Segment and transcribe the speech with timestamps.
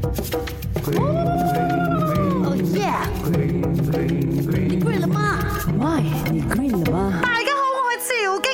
[0.00, 2.88] 哦耶！
[3.32, 3.36] 你
[4.98, 5.38] 了吗
[6.30, 7.12] 你了吗？
[7.22, 8.46] 大家好，我是赵地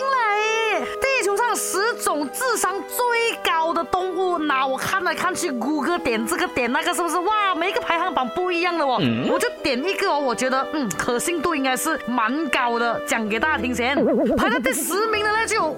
[1.24, 2.96] 球上十种智商最
[3.44, 7.16] 高的动物，那我看了看去，谷歌点这个点那个，是不是？
[7.18, 9.00] 哇，每个排行榜不一样的哦。
[9.30, 13.00] 我就点一个哦，我觉得嗯，可信度应该是蛮高的。
[13.06, 13.94] 讲给大家听先，
[14.36, 15.74] 排在第十名的那就有。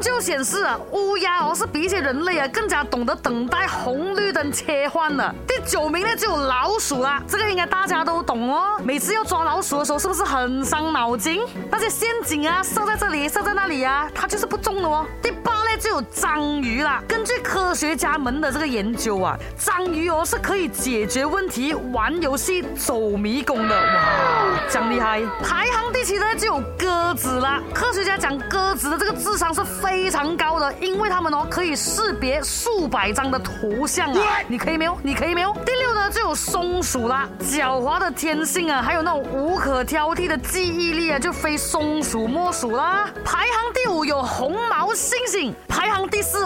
[0.00, 5.34] 就显示啊，乌鸦哦，是比一些人类啊更加懂得等待红绿灯切换的。
[5.46, 8.80] 第九名呢，就有老鼠啦，这个应该大家都懂哦。
[8.82, 11.38] 每次要抓老鼠的时候，是不是很伤脑筋？
[11.70, 15.04] 那些陷阱啊，设在这里，设在那里啊，它就是不中的哦。
[15.22, 15.59] 第八。
[15.78, 17.02] 就有章鱼啦。
[17.08, 25.20] 根据科学家们的这个研究啊，章鱼哦是可以解决问题、玩游戏、走迷宫的哇，讲厉害。
[25.42, 27.60] 排行第七呢就有鸽子啦。
[27.72, 34.22] 科学家讲鸽子的这个智商是非常高的，因为它们哦可以识别数百张的图像啊。
[34.48, 35.54] 你可以没有，你可以没有。
[35.64, 43.08] 第六呢就有松鼠啦，狡猾的天性啊，还有那种无可挑剔的记忆力啊，就非松鼠莫属啦。
[43.24, 45.52] 排行第五有红毛猩猩。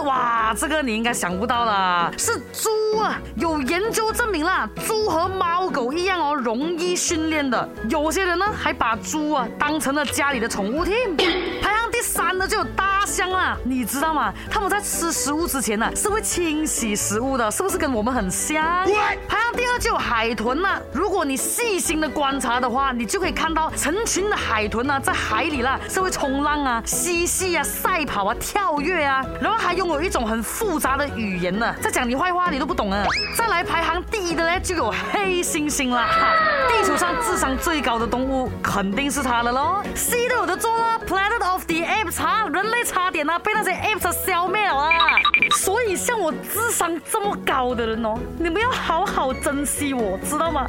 [0.05, 3.19] 哇，这个你应该想不到了，是猪啊！
[3.37, 6.14] 有研究证明了，猪和猫狗一样。
[6.45, 11.09] 容易训练的，有些人呢还把猪啊当成了家里的宠物添。
[11.17, 14.33] 排行第三的就有大象啦，你知道吗？
[14.51, 18.63] 他们在吃食物之前呢是会清洗食物的，是不是跟我们很像？
[19.27, 33.03] 排行第二就有海豚啦，如果你细心的观察的话，你就可以看到成群的海豚呢在海里啦是会冲浪啊、嬉戏啊、赛跑啊、跳跃啊，然后还拥有一种很复杂的语言呢，在讲你坏话你都不懂啊。
[33.35, 36.34] 再来排行第一的呢就有黑猩猩啦。
[36.75, 44.91] 地球上智商最高的动物肯定是它了喽，C 都有得做了 Planet of the Apes，人类差点呢被那些 apes 消灭了啊！
[45.61, 50.67] 所以像我智商这么高的人哦，你们要好好珍惜，我知道吗？